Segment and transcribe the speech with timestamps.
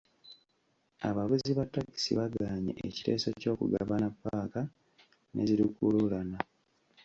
[1.09, 4.61] Abavuzi ba takisi bagaanye ekiteeso ky'okugabana paaka
[5.33, 6.37] ne zi lukululana.